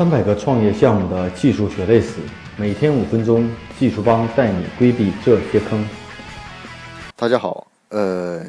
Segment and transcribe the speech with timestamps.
[0.00, 2.14] 三百个创业项目的技术血泪史，
[2.56, 3.46] 每天五分钟，
[3.78, 5.86] 技术帮带你规避这些坑。
[7.14, 8.42] 大家好，呃，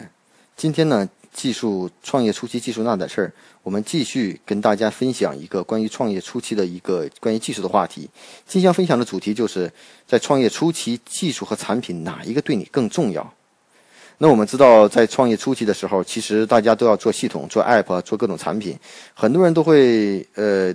[0.56, 3.34] 今天呢，技术创业初期技术那点事儿，
[3.64, 8.10] 我们继续跟大家分享一个关于创业初期的一个关于技术的话题。
[8.48, 9.70] 今天分享的主题就是
[10.08, 13.30] 在创业初期，技术和产品哪一个对你更重要？
[14.20, 18.80] 那我们知道，在创业初期的时候，其实大家都要做系统、做 App、做各种产品，
[19.14, 20.74] 很多人都会呃。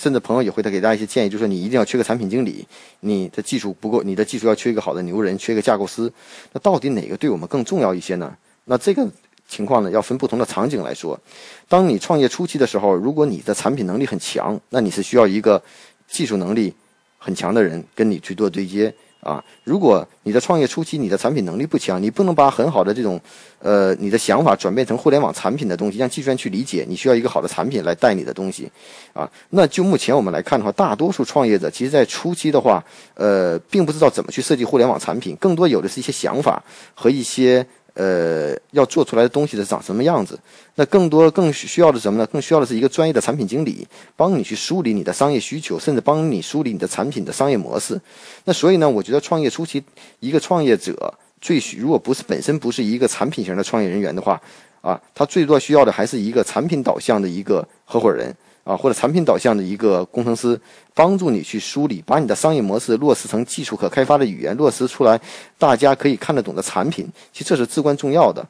[0.00, 2.66] 甚至朋友也会他给大家一些建议，就是说你一定要缺个产品经理，
[3.00, 6.10] 你的技术不够，你的技术要缺一个好的牛人，缺一个架构师。
[6.52, 8.34] 那到底哪个对我们更重要一些呢？
[8.64, 9.06] 那这个
[9.46, 11.20] 情况呢，要分不同的场景来说。
[11.68, 15.62] 当你创业初期的时候，如果你的产品能力很强，那你是需要一个
[16.08, 16.72] 技术能力
[17.18, 18.94] 很强的人跟你去做对接。
[19.20, 23.20] 啊，如果你的创业初期你的产品能力不强，你不能把很好的这种，
[23.58, 28.70] 呃，你的想法转变成互联网产品的东西，让计算去理解，你需要一个好的产品来带你的东西，
[29.12, 32.82] 啊，那就目前我们来看的话，大多数创业者其实在初期的话，
[33.14, 36.62] 呃，并不知道怎么去设计互联网产品，更多有的是一些想法
[36.94, 37.66] 和一些。
[37.94, 40.38] 呃，要做出来的东西是长什么样子？
[40.76, 42.26] 那更多更需要的什么呢？
[42.26, 48.00] 更需要的是一个专业的产品经理，帮你去梳理你的商业需求，甚至帮你梳理你的产品的商业模式。
[48.44, 49.82] 那所以呢，我觉得创业初期，
[50.20, 54.40] 一个创业者最需，如果不是本身不是一个产品型的创业人员的话，
[54.80, 58.34] 啊，他最多需要的还是一个产品导向的一个合伙人。
[58.64, 60.60] 啊，或者产品导向的一个工程师，
[60.94, 65.20] 帮助你去梳理，把你的商业模式落实成技术可开发的语言，落实出来，
[65.58, 67.08] 大家可以看得懂的产品。
[67.32, 68.46] 其实这是至关重要的。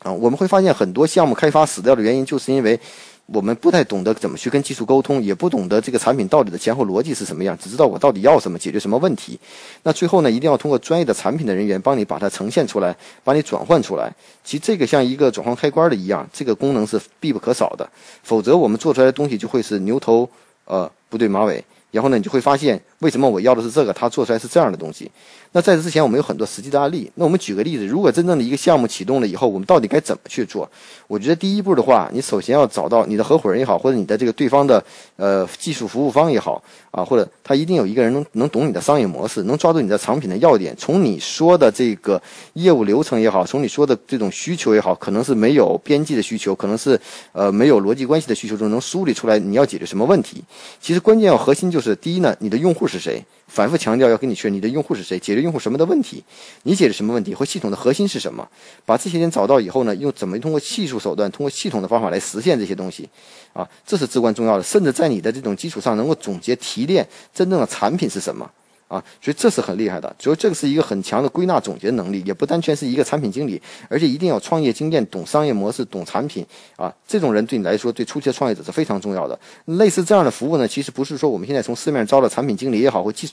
[0.00, 2.78] 啊，我们会发现很多项目开发死掉的原因，就是因为。
[3.26, 9.38] 我们不太懂得怎么去跟技术沟通，也不懂得这个产品到底的前后逻辑是什么样，只知道我到底要什么，解决什么问题。
[9.84, 14.12] 那最后呢，一定要通过专业的产品的人员帮你把它呈现出来，把你转换出来。
[14.44, 17.88] 其实这个像一个转换开关的一样，这个功能是必不可少的。
[18.22, 20.28] 否则我们做出来的东西就会是牛头
[20.66, 21.64] 呃不对马尾。
[21.92, 25.08] 然后呢，你就会发现为什么我要的是这个，他做出来是这样的东西。
[25.52, 27.08] 那在这之前，我们有很多实际的案例。
[27.16, 30.68] 那我们举个例子，如果真正的一个项目启动了以后，我们到底该怎么去做？
[31.06, 34.82] 我觉得第一步的话，你首先要找到你的合伙人也好，或者你的这个对方的
[35.16, 42.20] 呃技术服务方也好啊，或者他一定有一个人能能懂你的商业模式，能抓住你的产品的要点，从你说的这个
[42.54, 46.98] 业务流程也好，从你说的这种需求也好，可能是没有边际的需求，可能是
[47.32, 50.42] 呃没有逻辑关系的需求中，能梳理出来你要解决什么问题。
[50.80, 53.22] 其实关键要核心就是第一呢，你的用户是谁？
[53.46, 56.24] 反复强调要跟你确认你的用户是谁，解决用户什么的问题，
[56.62, 58.48] 你解决什么问题或系统的核心是什么，
[58.86, 63.06] 把这些人找到以后呢，用怎么通过技术手段，通过系统的方法来实现这些东西，
[63.52, 64.62] 啊，这是至关重要的。
[64.62, 68.50] 甚至在你的这种基础上，能够总结提炼真正的产品是什么，
[68.92, 70.14] 啊，所以这是很厉害的。
[70.18, 76.44] 所以这个是一个很强的归纳总结能力，也不单全是一个产品经理，而且一定要创业经验，懂商业模式，懂产品，
[76.76, 79.38] 啊，这种人对你来说，对初期的创业者是非常重要的。
[79.64, 83.32] 类似这样的服务呢，其实不是说我们现在从市面招的产品经理也好，或技术。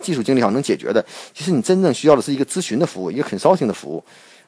[0.00, 1.04] 技术经理好能解决的，
[1.34, 4.02] 其实你真正需要的是一个咨询的服务，一个很烧心的服务。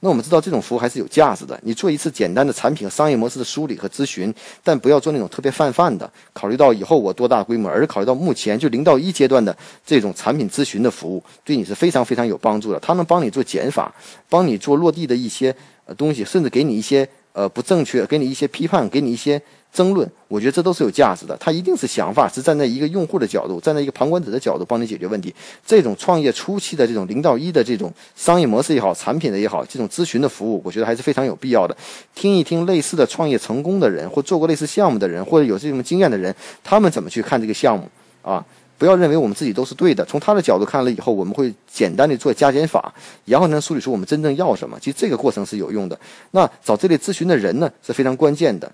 [0.04, 1.58] 那我们知道这种服务还是有价值的。
[1.62, 4.32] 你做一次简单的产品和商业模式的梳理和咨询，
[4.62, 6.08] 但不要做那种特别泛泛的。
[6.34, 12.78] 考虑到以后我多大规模，而是考虑到目前就零到一阶段的这种产品咨询的服务，对你是非常非常有帮助的。
[12.80, 13.90] 他能帮你做减法，
[14.28, 15.56] 帮你做落地的一些
[15.86, 19.40] 呃东西，甚至给你一些呃不正确，给你一些批判，给你一些。
[19.74, 21.36] 争论，我觉得这都是有价值的。
[21.38, 25.34] 他一定是想法，是站在一个用户的角度，站在一个旁观者的角度帮你解决问题。
[25.66, 31.76] 这种创业初期的这种零到一的这种商业模式也好，产品的也好，这种咨询的服务，我觉得还是非常有必要的。
[32.14, 37.90] 听一听类似的创业成功的人，或做过类似项目的人，或者有这种经验的人，他们怎么去看这个项目
[38.22, 38.46] 啊？
[38.78, 40.04] 不要认为我们自己都是对的。
[40.04, 42.92] 从他的角度看了以后，我们会简单的做加减法，
[43.24, 44.78] 然后呢梳理出我们真正要什么。
[44.80, 45.98] 其实这个过程是有用的。
[46.30, 48.70] 那找这类咨询的人呢是非常关键的。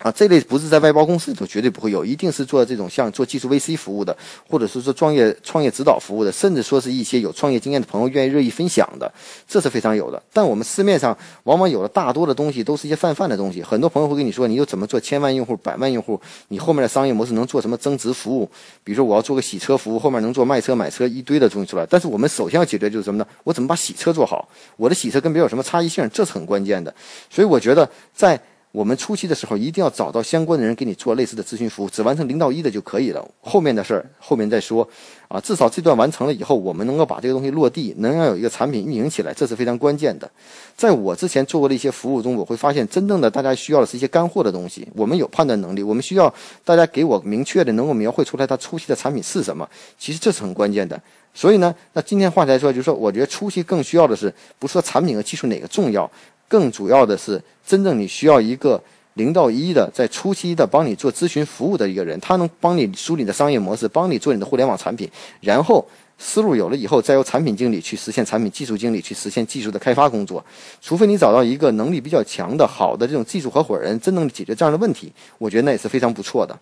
[0.00, 4.14] 啊，这类不是在外包公司里头绝对不会有，一定是做这种像做技术 VC 服务的，
[4.50, 9.10] 或者是说创业创业指导服务的，甚至说是一些有创业经验的朋友愿意乐意分享的，
[9.48, 10.20] 这是非常有的。
[10.32, 16.20] 但我们市面上往往有的大多的东西都是一些泛泛的东西，很多朋友会跟你说，你又怎么做千万用户、百万用户？
[16.48, 18.50] 你后面的商业模式能做什么增值服务？
[18.82, 21.86] 比如说我要做个洗车服务，后面能做卖车、买车一堆的东西出来。
[21.88, 23.26] 但是我们首先要解决就是什么呢？
[23.44, 24.48] 我怎么把洗车做好？
[24.76, 26.06] 我的洗车跟别人有什么差异性？
[26.12, 26.92] 这是很关键的。
[27.30, 28.38] 所以我觉得在。
[28.74, 34.86] 我们初期的时候一定要找到相关的人给你做类似的咨询服务，只完成零到一的就可以了，后面的事儿后面再说。
[35.28, 40.28] 啊，至少这段完成了以后，我们能够把这个东西落地，能让有一个产品运营起来，这是非常关键的。
[40.76, 44.86] 在我之前做过的一些服务中，我会发现，真正的大家需要的是一些干货的东西。
[44.94, 46.32] 我们有判断能力，我们需要
[46.64, 49.68] 大家给我明确的能够描绘出来它初期的产品是什么。
[49.98, 51.00] 其实这是很关键的。
[51.32, 56.08] 所以呢，那今天话题来说，就是说，我觉得初期更需要的是，不是说产品和技术哪个重要。
[56.54, 58.80] 更主要的是，真正你需要一个
[59.14, 65.10] 零到一的在初期的帮你做咨询服务的一个人，他能帮你梳理你的商业模式，帮你做你的互联网产品，
[65.40, 65.84] 然后
[66.16, 70.44] 思路有了以后，再由产品经理去实现产品技术经理去实现技术的开发工作。
[70.80, 76.56] 除非你找到一个能力比较强的好的这种技术合伙人，真能解决这样的问题，我觉得那也是非常不错的。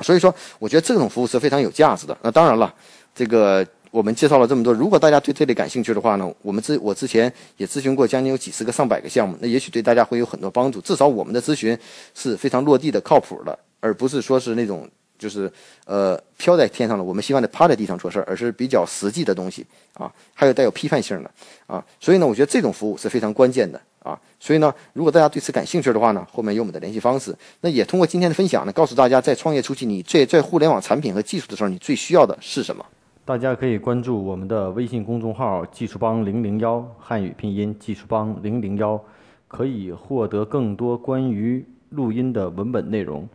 [0.00, 2.18] 所以说，我觉得这种服务是非常有价值的。
[2.22, 2.74] 那当然了，
[3.14, 10.80] 这个我们介绍了这么多，如果大家对这类感兴趣的话呢，我们之我之前也咨询过将近有几十个、上百个项目，那也许对大家会有很多帮助。
[10.80, 11.76] 至少我们的咨询
[12.14, 14.88] 是非常落地的、靠谱的，而不是说是那种
[15.18, 15.52] 就是
[15.86, 17.02] 呃飘在天上的。
[17.02, 21.30] 我们希望得趴在地上做事，而是比较实际的东西啊，还有带有批判性的
[21.66, 21.84] 啊。
[21.98, 23.80] 所以呢，我觉得这种服务是非常关键的。
[24.02, 27.36] 啊，所以呢，如果大家对此感兴趣的话呢，后面有我们的联系方式。
[27.60, 32.82] 那也通过今天的分享呢，告诉大家在创业初期，你最在互联网产品和技术的时候，你最需要的是什么？
[33.30, 39.00] 大家可以关注我们的微信公众号“技术帮零零幺”，汉语拼音“技术帮零零幺”，
[39.46, 43.28] 可以获得更多关于录音的文本内容。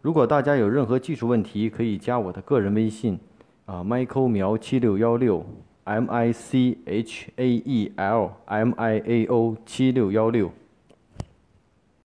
[0.00, 3.18] 如果大家有任何技术问题，可以加我的个人微信，
[3.66, 5.44] 啊，Michael 苗七六幺六。
[5.84, 10.50] M I C H A E L M I A O 七六幺六。